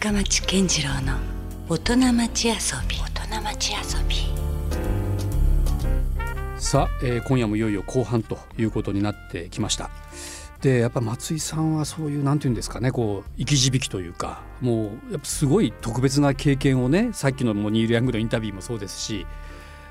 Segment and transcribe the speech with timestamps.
[0.00, 1.18] 深町健次郎の
[1.68, 2.54] 大人町遊
[2.88, 2.96] び。
[2.96, 4.16] 大人町遊び。
[6.58, 9.90] さあ、えー今夜もいよいよ後半ということになってきました。
[10.62, 19.26] でやっぱ松井さんはそういうなんていうんですかねこう生き字引きというかもうやっぱすごい特別な経験をねさっきのもうニール・ヤングのインタビューもそうですし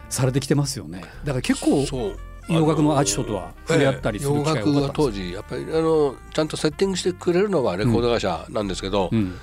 [0.10, 1.04] されてきてますよね。
[1.24, 1.86] だから結構
[2.48, 9.38] 洋楽のアーティストとは触れ合ったりする洋機会が楽は多かったんです当時やっぱりあのちゃんとセッティングしてくれるのはレコード会社なんですけど、うん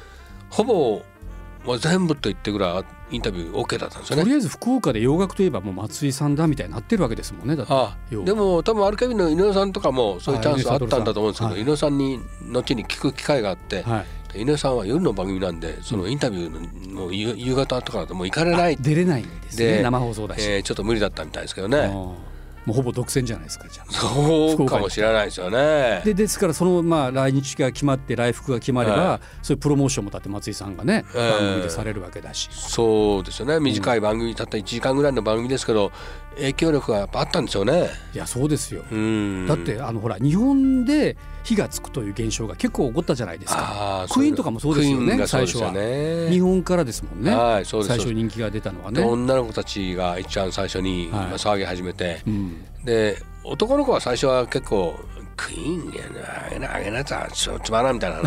[0.57, 1.03] ほぼ
[1.67, 4.23] まあ全部と言ってぐらいインタビュー OK だったんですよね。
[4.23, 8.17] とりあえず福岡で洋楽といえばもう松井さんだみたいになってるわけですもんねだって。
[8.17, 11.63] でも多分 RKB の井上さんとかもそういうチャンスあったんだと思うんですけど、はい。
[11.63, 14.43] 井上さんに後に聞く機会があって、はい。
[14.43, 21.91] 井上さんは夜の番組なんでそのインタビューのもう夕夕方とかだともう行かれない、出れないんですねで生放送だし、えーちょっと無理だったみたいですけどうんね
[22.67, 23.93] もうほぼ独占じゃないですかじゃあ。
[23.93, 26.03] そうかもしれないですよね。
[26.05, 31.31] でですからそのまあ来日が決まって来福が決まれば、はそういうプロモーションもだって松井さんがね、ええ。
[31.31, 32.49] 番組でされるわけだし。
[32.53, 33.61] そうですよね。
[33.61, 35.93] 短い番組たった1時間ぐらいの番組ですけど
[36.37, 37.89] 影響力がやっぱあったんですよね。
[38.15, 39.47] いやそうですよ、うん。
[39.47, 44.07] だってあのほら日本で火がつくという現象が結構起こったじゃないですか。
[44.11, 54.99] クイーンとかもそうですよねクイーンがそうですよ最ね日本からですもんね、はいそうです最初人気が出たのはでね、女の子たちが一番最初に、騒ぎ始めてうん、で男の子は最初は結構
[55.37, 58.19] クイーンやなあげなあげなさちょつまらんみたいな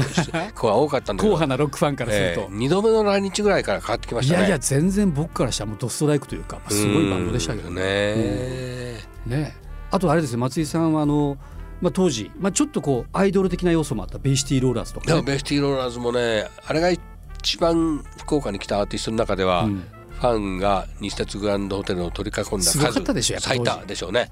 [0.53, 4.39] 子が多かったんだけど硬派なロックファンからすると、えー二度目の来日ぐらいから変わってきましたね。
[4.39, 8.99] いやいや全然僕からしたらもうドストライクというかまあすごいバンドでしたけどね。
[9.25, 9.55] ね
[9.91, 11.37] あとあれですね松井さんはあの、
[11.81, 19.83] まあ、当時、まあ、ちょっとこうアイドル的な要素もあったベイシティローラーズとか、ね、でもベスティローラーズもねあれが一番福岡に来たアーティストの中では、うん
[20.19, 24.29] ファンが西鉄グランドホテルを取り囲んだすごかったでしょやっぱ最多でしょうね。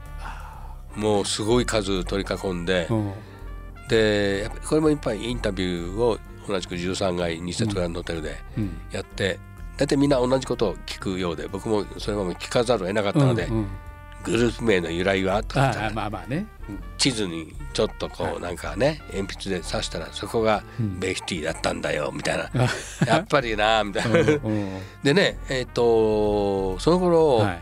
[0.95, 3.13] もうすごい数取り囲んで、うん。
[3.87, 8.77] でこれもいっぱいインタビューを同じく13階西鉄グランドホテルでうん。
[8.91, 9.39] やって、
[9.77, 13.67] 大体みんな同じことを聞くようで僕もそれまで聞かざるを得なかったので、うんうん
[14.27, 15.91] グループ名の由来はとか。
[15.93, 20.99] まあまあね、うん地図にちょっとこうなんかね鉛筆で刺したらそこがうん。
[20.99, 23.05] ベイシティだったんだよみたいな、あ。
[23.05, 24.19] やっぱりなみたいな。
[24.19, 24.81] うんうん。
[25.03, 27.61] でねえっ、とその頃、はい。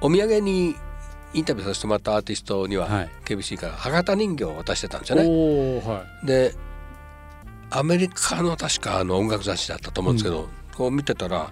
[0.00, 0.74] お土産に
[1.34, 3.10] インタビューさせてもらったアーティストには、はい。
[3.24, 5.24] KBC から博多人形を渡してたんですよね。
[5.80, 6.54] はで
[7.70, 11.50] アメリカの確かあの音楽雑誌だったと思うんですけど、こう見てたら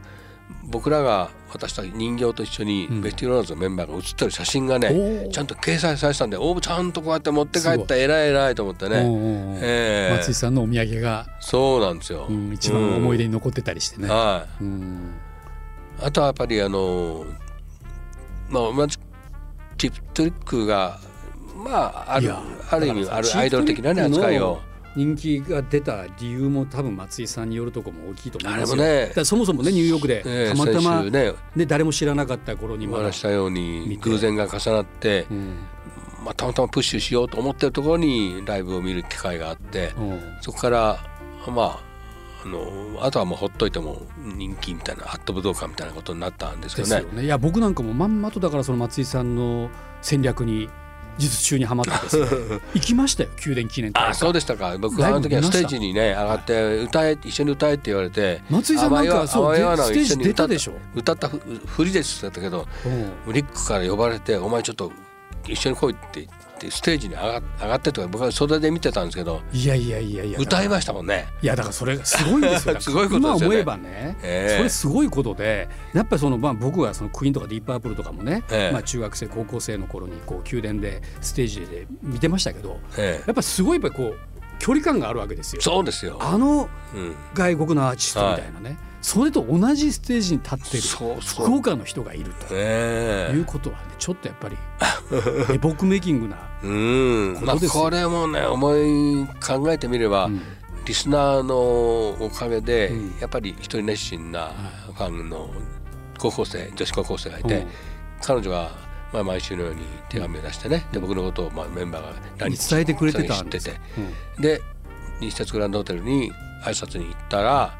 [0.65, 3.01] 僕らが渡した人形と一緒にうん。
[3.03, 5.31] ベスティローラーズのメンバーが写ってる写真がね、おー。
[5.31, 9.59] ちゃんと掲載されてたんでおーちゃんとこうやって持って帰った偉い偉いと思ってね、うんうんうん。
[9.63, 10.17] ええ。
[10.17, 14.09] 松井さんのお土産が、そうなんですよ、うん、一番思い出に残ってたりしてね。
[14.09, 14.65] はい。
[14.65, 15.15] うん。
[16.03, 17.25] あとはやっぱりあの
[18.49, 18.99] まあ同じ
[19.77, 20.99] チップトリックが
[21.57, 22.33] まあある
[22.71, 24.61] ある意味あるアイドル的なね扱いを
[24.97, 28.83] 人気が出た理由も多分松井さんによるとこも大きいと思いあますよ。
[28.83, 29.13] ね。
[29.25, 31.33] そもそもねニューヨークでええたまたま、ね。
[31.55, 34.11] ね、誰も知らなかった頃におまだ話ししたよう見にて。
[34.11, 35.59] 偶然が重なって、うん。
[36.25, 40.21] まあ、たまたまプッシュしようと思ってるところにライブを見る機会があってうん。
[40.41, 40.99] そこから
[41.47, 41.91] まあ
[42.45, 47.25] あのあとはもうほっといても人気みたいなハット武道館みたいなことになったんですけでどねね。
[47.25, 49.71] いや僕なんかもまんまとだからその松井さんの
[50.01, 50.69] 戦略に
[51.21, 52.27] 術中にはまってですね
[52.75, 54.77] 行きましたよ宮殿記念あそうでしたか。
[54.79, 62.91] 僕あの時はステージにね上がって歌え一緒に歌えって言われて松井さんなんかそうステージ出たでしょ、歌ったふふりですって言ったけど
[63.27, 63.33] うん。
[63.33, 64.93] リックから呼ばれて「お前ちょっと
[65.47, 70.39] 一緒に来い」って言ってステージに上が上がってとか僕は袖で見てたんですけどいやいやいやいや。
[70.39, 71.29] 歌いましたもんね。
[71.43, 72.79] いやだからそれがすごいんですよ。
[72.83, 73.27] すごいことね。
[73.29, 74.57] 今思えばね、ええ。
[74.59, 78.73] それすごいことでやっぱりその、まあ、僕がそのクイーンとかディープアップルとかもね、ええ。
[78.73, 83.25] まあ、中学生高校生の頃にこう宮殿でステージで見てましたけどええ。
[83.27, 85.63] やっぱすごいやっぱりこう距離感があるわけですよ。
[85.63, 86.19] そうですよ。
[86.21, 91.47] あのうん、外国のアーティストみたいなね、それと同じステージに立ってるそうそう。
[91.47, 93.35] 福岡の人がいるとええ。
[93.35, 94.57] いうことはねちょっとやっぱり
[95.55, 97.83] エポックメイキングな、ことですよ。
[97.83, 100.41] これもね思い考えてみれば、うん。
[100.85, 103.19] リスナーのおかげで、うん。
[103.21, 104.53] やっぱり一人熱心な
[104.87, 105.51] ファンの
[106.19, 107.67] 高校生女子高校生がいて、うん。
[108.23, 108.71] 彼女が、
[109.13, 113.81] まあ、毎週のように手紙を出してね、で僕のことを、まあ、メンバーが来日伝えてくれてた知ってんで
[114.37, 114.43] うん。
[114.43, 114.63] で
[115.21, 116.33] 西鉄グランドホテルに
[116.65, 117.80] 挨拶に行ったら、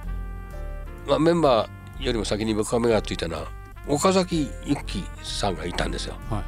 [1.07, 3.49] まあ、メンバーよりも先に僕が目がついたのは
[3.87, 6.15] 岡崎由紀さんがいたんですよ。
[6.31, 6.43] はい。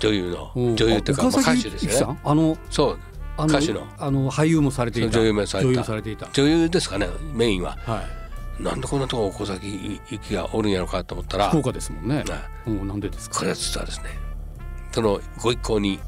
[0.00, 0.52] 女優の。
[0.54, 0.60] う。
[0.72, 2.14] ん女優っていうか、まあ、歌手ですよね。
[2.14, 2.18] ん？
[2.24, 2.98] あのそう。
[3.36, 3.86] あ歌手の。
[3.98, 5.10] あの俳優もされていた。
[5.10, 6.28] 女優もされていた。
[6.32, 7.76] 女優ですかねメインは。
[7.86, 8.02] は
[8.58, 8.62] い。
[8.62, 12.16] なんでこんなとこ岡崎由紀がおるんやろかと思ったら福岡ですもんね。
[12.16, 12.24] ね。
[12.66, 13.38] うんなんでですか？
[13.38, 14.10] これは実はですね
[14.92, 15.98] そのご一行に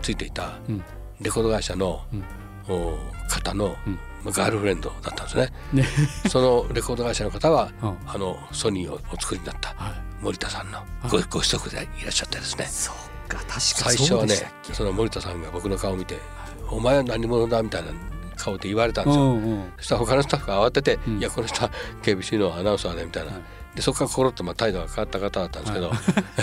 [0.00, 0.84] ついていたうん。
[1.20, 2.24] レコード会社の、うん。
[2.72, 2.96] お
[3.28, 3.94] 方のうん。
[3.94, 5.52] まあガールフレンドだったんですね。
[5.72, 5.84] ね。
[6.28, 7.96] そのレコード会社の方は、 うん。
[8.06, 9.92] あのソニーをお作りになったはい。
[10.20, 10.82] 森田さんのい。
[11.08, 12.66] ごご子息でいらっしゃってですね。
[12.66, 14.34] そうか確か最初はね
[14.72, 16.18] その森田さんが僕の顔を見て
[16.70, 17.92] 「お前は何者だ」みたいな
[18.36, 19.22] 顔で言われたんですよ。
[19.22, 19.72] うんうん。
[19.76, 21.18] そしたら他のスタッフが慌てて「うん。
[21.18, 21.70] いやこの人は
[22.02, 23.42] KBC のアナウンサーで」みたいな、はい。
[23.76, 25.92] でそこからコロッとまあ態度が変わった方だったんですけど、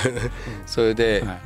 [0.66, 1.40] それで、はい。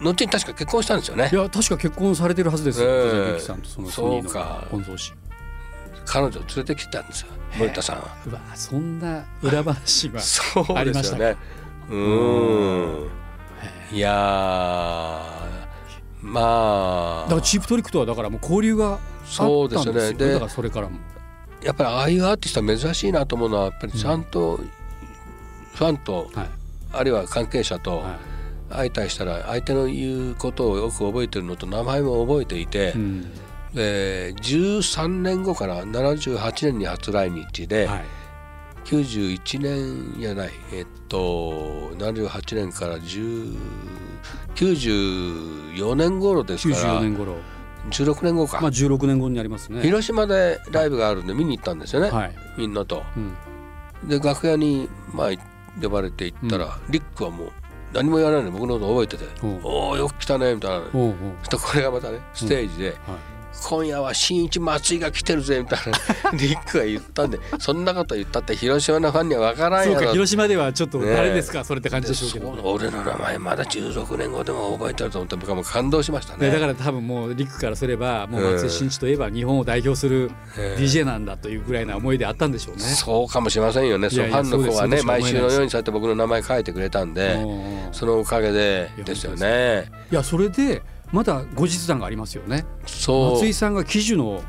[0.00, 1.30] 後に確か結婚したんですよね。
[1.32, 4.64] いや確か結婚されてるはずですよ、ええ藤井美樹さんとそのソニーそうか
[6.06, 8.16] 彼女を連れてきてたんですよ森田さんは。
[8.26, 11.36] うわそんな裏話が そうありましたね。
[11.90, 13.08] うーん。
[13.92, 17.22] いやーまあ。
[17.24, 20.14] だからチープトリックとはだからもう交流があそうったんですよね。
[20.14, 20.98] でだからそれからも。
[21.62, 24.60] やっぱりああいうアーティストは珍しいなと思うのはやっぱりちゃんと
[25.74, 26.48] ファンと、はい。
[26.92, 28.18] あるいは関係者とは
[28.70, 33.30] 相対したら相手の言うことをよく覚えてるのと名前も覚えていてい、う、ん
[33.76, 38.04] で13年後から78年に初来日で、はい。
[38.86, 43.56] 91年じゃないえっと78年から10
[44.54, 47.36] 94年頃ですから94年頃。
[47.90, 49.82] 16年後か、まあ16年後になりますね。
[49.82, 53.02] 広島でライブがあるんで見に行ったんですよね、はい、みんなと。
[53.16, 55.30] うん、で楽屋にまあ
[55.80, 57.52] 呼ばれて行ったら、リックはもう
[57.92, 60.86] 何も言わないのに僕のこと覚えてておう「おおよく来たね」みたいな。
[60.90, 60.98] そ
[61.44, 62.96] したらこれがまたねステージではい
[63.64, 76.48] 「今夜は新一松井が来てるぜ」みたいなリックが言ったんでそんなこと言ったって広島のファンには分からんそうやろか広島ではちょっとね誰ですか、それって感じでしょうけど、俺の名前まだ16年後でも覚えてると思って僕はもう感動しましたね。
[76.48, 82.82] ね、だから多分もうリックからすればもう松井新一といえば日本を代表するええ DJ なんだというぐらいな思いであったんでしょうね。
[82.82, 84.08] そうかもしれませんよね。
[84.08, 87.38] ファンの子はね毎週のようにそそうやって僕の名前書いてくれたんで
[87.92, 89.90] そのおかげでですよね。
[90.10, 90.82] いやそれで
[91.12, 92.66] まだ後日談がありますよね。
[92.86, 93.32] そう。
[93.34, 94.42] 松井さんが喜寿の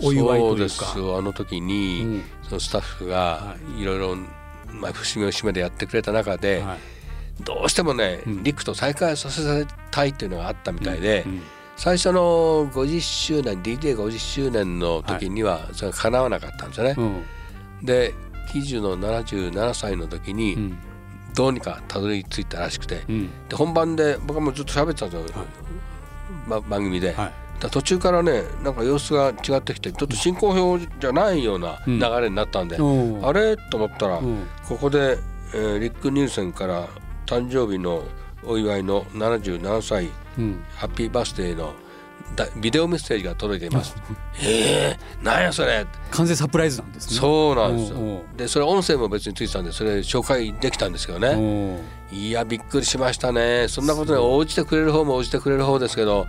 [0.00, 0.40] お祝い。
[0.40, 0.98] そうです。
[0.98, 2.22] よあの時に、うん。
[2.42, 3.84] そのスタッフがはい。
[3.84, 4.16] ろいろ
[4.72, 6.78] まあ節目節目でやってくれた中で、はい。
[7.44, 8.42] どうしてもね、うん。
[8.42, 11.42] リックと再会させたいっていうのがあったみたいで、うん。
[11.76, 16.94] 最初の50周年 DJ50 周年の時にはそれが叶わなかったんですよね。
[16.98, 17.86] うん。
[17.86, 18.14] で
[18.52, 20.78] 喜寿の77歳の時に、うん。
[21.34, 23.30] どうにかたどり着いたらしくて、うん。
[23.48, 25.44] で本番で僕はもうずっと喋ってたんですよ、
[26.46, 27.12] ま、番組で。
[27.14, 27.32] はい。
[27.70, 33.56] 途中からねなんか様子が違ってきてちょっと進行表じゃないような流れになったんで、おうあれ？
[33.70, 34.46] と思ったら、うん。
[34.68, 35.18] ここで、
[35.54, 36.86] えーリック・ニルセンから
[37.26, 38.04] 誕生日の
[38.44, 40.08] お祝いの77歳
[40.38, 40.62] うん。
[40.76, 41.72] ハッピーバースデーのだ
[42.56, 43.96] ビデオメッセージが届いています。
[44.42, 45.86] えー、なんやそれ。
[46.10, 47.16] 完全サプライズなんですね。
[47.18, 48.22] そうなんですよ。
[48.36, 51.98] でそれ音声も別についてたんでそれ紹介できたんですけどね。
[52.10, 53.66] いやびっくりしましたね。
[53.68, 56.26] そんなことに応じてくれる方も応じてくれる方ですけど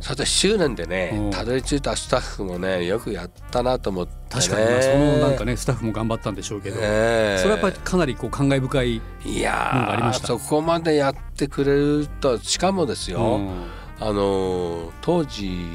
[0.00, 4.18] さて執念でうんねたどり着いたスタッフもねよくやったなと思ってね。
[4.30, 7.42] 確かにまあそのなんかねスタッフも頑張ったんでしょうけど、ええ。
[7.42, 8.96] それはやっぱりかなりこう感慨深い。
[8.96, 10.26] いのやーがありました。
[10.28, 15.66] そこまでやってくれるとしかもですよ、うんあのー当時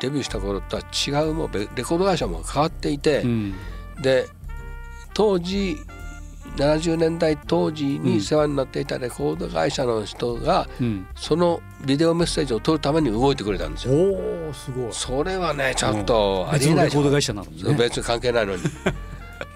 [0.00, 3.54] デビューした頃とは違うもうレレコード会社も変わっていて、うん
[4.00, 4.28] で
[5.12, 5.76] 当時
[6.56, 13.94] 70年代当時に世話になっていたレコード会社の人が、うん、そのビデオメッセージを撮るために動いてくれたんですよ。
[13.94, 14.92] おおすごい。
[14.92, 17.74] それはねちょっとあり別のえないでしょレコード会社なのにね。
[17.74, 18.62] 別に関係ないのに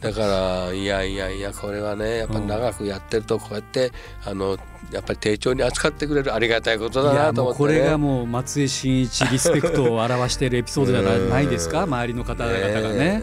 [0.02, 0.20] だか
[0.66, 3.92] らいやいやいやこれはねやっぱ長くやってるとこうやって
[4.24, 4.58] あの
[4.90, 11.82] やっぱり丁重に扱ってくれるありがたいことだなと思って、ね、これがもう松井真一リスペクトを表しているエピソードじゃなないですか？
[11.82, 13.20] 周りの方々がね。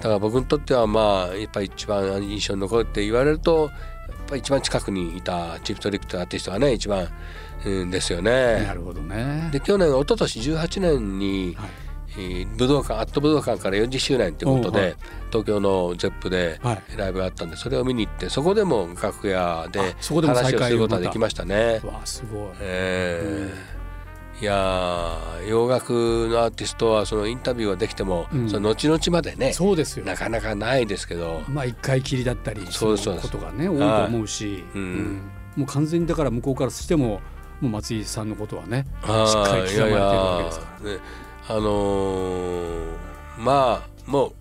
[0.00, 3.70] だから僕にとってはまあやっぱり一番印象に残るって言われると
[4.08, 7.08] やっぱり一番近くにいたチープトリックというアーティストがね一番、
[7.64, 8.72] うん、ですよなね。
[8.74, 9.50] るほどね。
[9.52, 11.85] で去年一昨年18年に、はいえー
[12.56, 14.96] 武道館アット武道館から40周年ということで、はい
[15.28, 16.82] 東京のゼップではい。
[16.96, 21.80] ライブがあったんでそれを見に行ってそこでも楽屋であそこでも再会話をすることができましたね。
[21.84, 22.48] わあすごい。
[22.60, 24.42] えー。
[24.42, 28.48] いやー洋楽のアーティストはそのインタビューはできても、うん。
[28.48, 30.06] その後々までねそうですよ。
[30.06, 34.80] なかなかないですけど、まあ一回きりだったりそうですそのことがね多いはいと思うし、うん。
[34.80, 35.30] うん。
[35.56, 37.20] もう完全にだから向こうからしても
[37.60, 39.26] もう松井さんのことはねはい。
[39.26, 42.96] しっかり刻まれてるわけですかいやいやねあのー
[43.38, 44.32] まあもう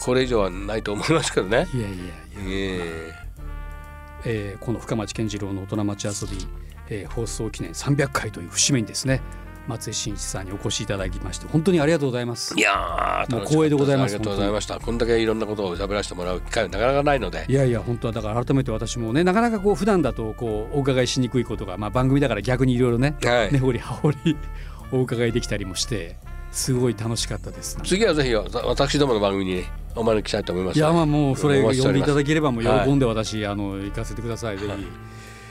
[0.00, 1.66] これ以上はないと思いますけどね。
[1.72, 2.04] いやいやいや、
[2.36, 3.14] え
[4.24, 6.46] えーこの深町健次郎の大人町遊び、
[6.90, 9.20] えー放送記念300回という節目にですね
[9.68, 14.78] 松井真一さんにお越しいただきまして本当にありがとうございますーいやーもう光栄でございますありがとうございました。
[14.80, 17.52] こんだけいろんなことを喋らせてもらう機会はなかなかないのでい。
[17.54, 24.36] やいや本当はだから改めて私もねなかなかこう普段だとこうお伺いしにくいことが、まあ、番組だから逆にいろいろねはい根掘り葉掘り
[24.92, 26.16] お伺いできたりもして
[26.54, 27.76] すごい楽しかったです。
[27.84, 34.70] 次はぜひ私どもの番組に、ね、お招きしたいと思いますいやまあもうそれ呼んでいただければもう喜んで私、はい、あの行かせてくださいぜひ。
[34.70, 34.80] はい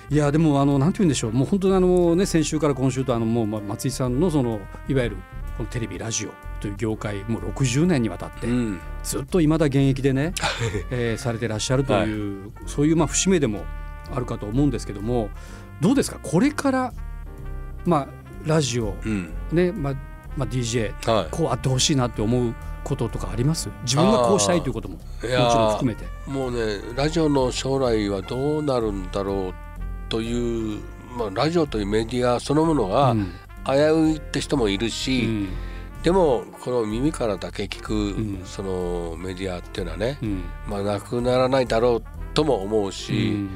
[0.10, 1.32] いやでもあのなんて言うんでしょう。
[1.32, 5.16] もう本当にあのね先週から今週とあのもう松井さんのそのいわゆる
[5.58, 8.48] このテレビラジオという業界もう60年にわたって、
[9.04, 10.34] ずっといまだ現役でね、
[10.92, 13.64] えー、されてらっしゃるという、はい、そういうまあ節目でも
[14.14, 15.30] あるかと思うんですけども
[15.82, 16.20] どうですか？
[16.22, 16.94] これから
[17.86, 18.08] まあ
[18.46, 19.96] ラジオ、うん、ねまあ
[20.38, 23.70] まあ DJ、はい、こうあってほしいなって思うこととかあります？
[23.84, 26.06] 自分がこうしたいということももちろん含めて。
[26.28, 29.54] もうねラジオの将来はどうなるんだろう
[30.10, 30.82] という、
[31.18, 33.16] まあ、ラジオというメディアそのものが
[33.66, 33.76] 危う
[34.10, 35.50] いって人もいるし、うん、
[36.04, 43.48] でもこの耳からだけ聞く、うん、そのメディアっていうのはね、うん、まあ、なくならないだろうとも思うし、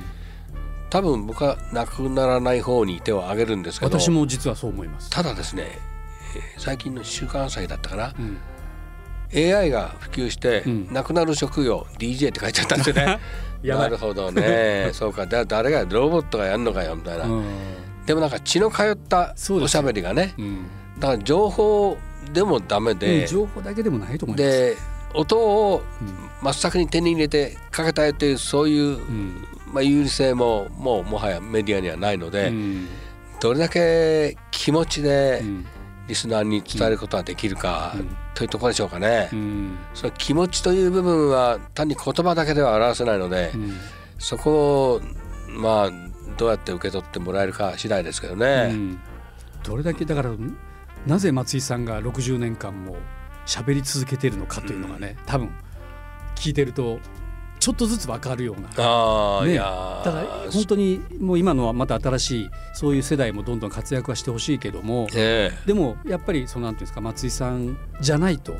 [0.89, 5.10] 多分僕はなくならない方に手を挙げるんですけど私も実はそう思います。
[5.10, 5.79] ただですね
[6.57, 8.13] 最近の週刊朝日だったかな、
[9.34, 13.19] AI が普及して、なくなる職業 DJ って書いちゃったんですよね。
[13.63, 14.89] なるほどね。
[14.93, 15.25] そうか。
[15.25, 17.46] だ誰がロボットがやるのかよみたいな、うん、
[18.05, 20.65] でもなんか血の通ったおしゃべりがね、うん、
[21.00, 21.98] だから情報
[22.31, 24.50] でもダメで、うん、情報だけでもないと思います。
[24.50, 24.77] で
[25.13, 25.81] 音を
[26.41, 29.00] 真っ先に手に入れてかけたいというそういう、
[29.74, 32.51] まあ、有利性ももうもはやメディアにはないので、
[33.39, 35.41] どれだけ気持ちで
[36.08, 37.96] リスナーに伝えることができるか、
[38.34, 43.78] というところでしょうかね、うん、その気持ちという部分は単に言葉だけでは表せないので、うん、
[44.20, 45.02] そこを
[45.50, 45.92] まあ
[46.38, 48.70] どうやって受け取ってもらえるか次第ですけどね。
[48.72, 49.00] うん、
[49.64, 50.32] どれだけだから
[51.06, 52.98] なぜ松井さんが60年間も
[53.46, 55.50] 喋り続けているのかというのがね、多分
[56.36, 57.00] 聞いてると
[57.60, 58.70] ちょっとずつ分かるような。
[58.78, 60.12] あ、ね、だか
[60.46, 68.54] ら本当にもう今のはまた新しいそういう世代もどんどん活躍はしてほしいけども、えー、でもやっぱりそのなんていうんですか松井さんじゃないと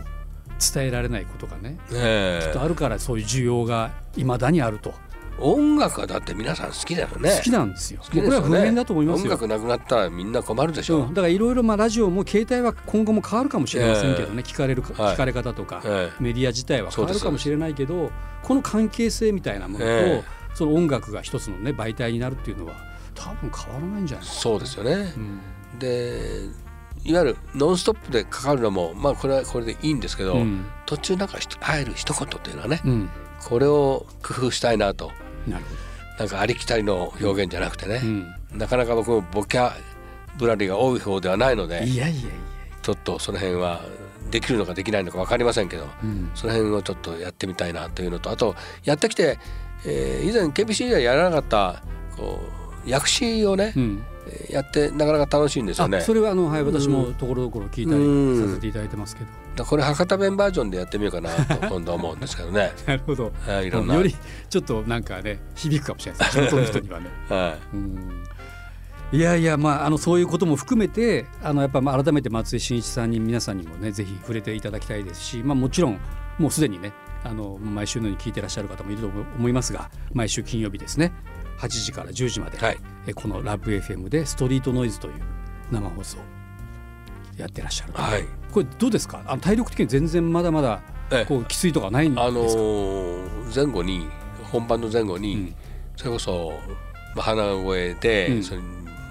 [0.74, 4.94] 伝えられないことがね、えー、きっとあるからそういう需要がいまだにあると。
[5.40, 7.36] 音楽はだって皆さん好きだよね。
[7.38, 8.02] 好きなんですよ。
[8.02, 11.06] これは不変だと思います音楽なくなったらみんな困るでしょ、う。
[11.06, 18.12] ん、だからいろいろまあラジオも携帯は今後も変わるかもしれませんけどね、えー、聞かれる、聞かれ方とか、えー、メディア自体は変わるかもしれないけど
[18.44, 22.74] この関係性みたいなものと、えー、その音楽が一つのね媒体になるっていうのは
[23.14, 26.46] 多分変わらないんじゃないそうですよね、うん、で
[27.04, 33.10] いわゆるノンストップでかかるのもまあこれはこれでいいんですけど、うん、途中なんか入る一言というのはね、うん、
[33.48, 35.12] これを工夫したいなと。
[35.48, 35.88] なるほど。
[36.18, 38.06] なんかありきたりの表現じゃなくてね、う
[38.56, 39.72] ん、なかなか僕もボキャ
[40.38, 42.30] ブラリーが多い方ではないのでいやいやいや
[42.82, 43.82] ちょっとその辺は
[44.32, 49.38] できるのかできないのか分かりませんけど、うん、その辺をちょっとやってみたいなというのとあとやってきて、
[49.86, 51.84] えー、以前 KBC ではやらなかった
[52.16, 52.40] こ
[52.86, 54.04] う訳詞をね、うん。
[54.50, 56.02] やってなかなか楽しいんですよね。
[56.02, 59.30] それはあの、はい、私もところどころ聞いたりさせていただいてますけど。
[59.58, 62.72] だこれ博多弁バージョンでやってみようかなと 今度思うんですけどね。
[62.86, 63.32] なるほど。
[63.64, 64.16] いろんなより
[64.50, 66.32] ちょっとなんかね響くかもしれないです。
[66.38, 67.08] 地元の人にはね。
[67.30, 67.76] はい。
[67.76, 68.24] うん
[69.10, 76.00] いやいやまああのそういうことも含めてあのやっぱ改めて松井真一さんに皆さんにもねぜひ触れていただきたいですし、まあもちろん
[76.38, 76.92] もうすでにね
[77.24, 81.14] あの毎週のように聞いてらっしゃる方もいると思いますが毎週金曜日ですね
[81.60, 85.14] 8時から10時まで、はい、えこのラブ f m でストリートノイズという
[85.72, 86.18] 生放送
[87.38, 89.22] やってらっしゃる、はい、これどうですか？
[89.26, 90.82] あの体力的に全然まだまだ
[91.28, 94.08] こうきついとかないんですか、あのー、前後に
[94.52, 95.56] 本番の前後に、うん、
[95.96, 96.52] それこそ、
[97.16, 98.44] まあ、鼻声で、うん。
[98.44, 98.62] それ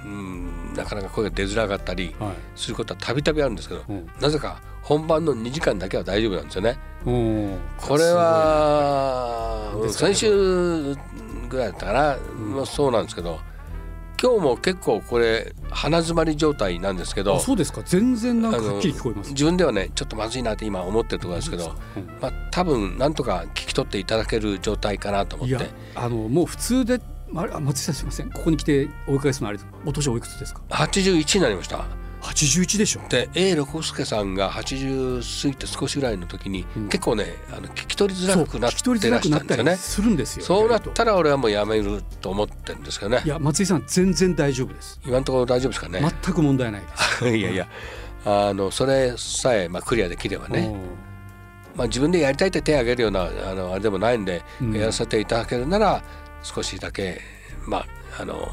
[0.05, 2.15] うん、なかなか声が出づらかったり
[2.55, 3.83] することはたびたびあるんですけど、
[4.21, 6.79] なぜか本番の2時間だけは大丈夫なんですよね。
[7.05, 10.95] これは先週
[11.49, 13.41] ぐらいだったかな、まあ、そうなんですけど
[14.21, 17.83] 今日も結構これ鼻詰まり状態なんですけどそうですか。
[17.85, 19.31] 全然なんかはっきり聞こえます。
[19.31, 25.71] 自分ではねちょっとまずいなって今思ってるところですけど、うん、まあ、多分なんとか聞き取っていただける状態かなと思って。
[25.95, 27.01] あのもう普通で
[27.35, 28.31] あ松井さんすみません。
[28.31, 31.85] ここに来てお伺いするのあれお年おいくつですか？81になりました
[32.27, 33.01] 81でしょ。
[33.09, 39.77] で A 六輔さんが80過ぎて少しぐらいの時に、うん、結構ねあの聞き取りづらくなってらしたんですよね。
[39.77, 43.23] するんですよそうなったら俺はもうやめると思ってるんですけどね。
[43.25, 45.01] いや松井さん全然大丈夫です。
[45.05, 46.01] 今のところ大丈夫ですかね。
[46.01, 47.29] 全く問題ないです。
[47.37, 47.69] いやいや。
[48.25, 50.75] あのそれさえ、まあ、クリアできればね。
[51.77, 56.03] まあ、自分でやりたいって手を挙げるようなあのあれでもないんで、うん、やらせていただけるなら
[56.43, 57.21] 少しだけ
[57.67, 57.85] ま
[58.19, 58.49] ああの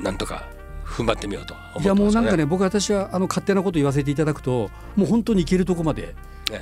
[0.00, 0.44] なんとか
[0.92, 6.14] 踏ん張ってみようと、ね、いやもうなんかね僕私はあの勝手なこと言わせていただくともう本当にいけるとこまで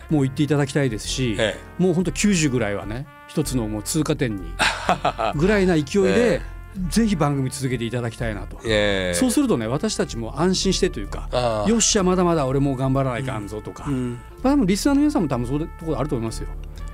[0.08, 1.36] もう行っていただきたいですし、
[1.78, 4.42] もう本当90ぐらいはね一つのもう通過点に
[5.34, 6.42] ぐらいな勢いで
[6.88, 16.48] ぜひ番組続けていただきたいなと、えー、そうするとね私たちも安心してというかよっしゃまだまだ俺も頑張らないかんぞとか、うん、まあ、リスナーの皆さんも多分そういうところあると思いますよ。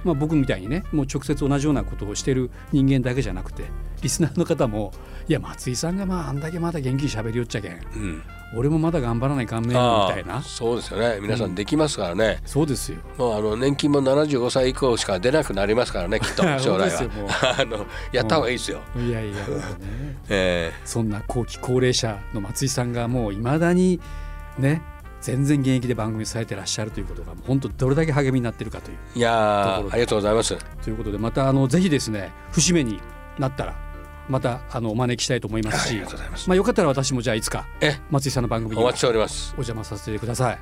[0.07, 3.65] まあ、僕みたいにねもう直接同じようなことをしてる人間だけじゃなくて
[4.03, 4.93] リスナーの方も
[5.29, 8.23] いや松井さんがまああんだけまだ元気にしゃべりよっちゃけん、うん、
[8.55, 10.41] 俺もまだ頑張らないかんねみたいな。
[10.43, 11.19] そうですよね。
[11.21, 12.99] 皆さんできますからね、うん、そうですよ。
[13.19, 17.57] もうあの年金も75歳以降しか出なくなりますからねきっと 将来は。
[17.59, 19.43] あのやった方がいいですよ、いやいや、ね。
[20.29, 24.01] えー、そんな後期高齢者の松井さんがもういまだに
[24.59, 24.83] ね
[25.27, 28.99] 全然現役で番組されてらっしゃるということが本当どれだけ励みになってるかという。
[29.17, 30.57] いやありがとうございます。
[30.85, 33.01] ということでまたあのぜひですね節目に
[33.37, 33.75] なったら
[34.29, 36.01] またあのお招きしたいと思いますし、
[36.47, 37.67] まあよかったら私もじゃあいつか
[38.09, 39.51] 松井さんの番組にお待ちしております。
[39.55, 40.59] お邪魔させてください。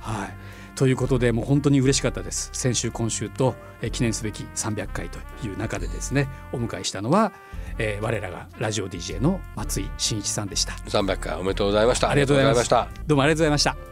[0.00, 0.34] はい。
[0.74, 2.50] ということでもう本当に嬉しかったです。
[2.52, 7.32] 先週今週と、え記念すべき300回という中でですねお迎えしたのは、
[7.78, 10.72] えー、我らがラジオ DJ の松井真一さんでした。
[10.72, 12.10] 300回おめでとうございました。
[12.10, 12.88] ありがとうございました。
[13.06, 13.91] どうもありがとうございました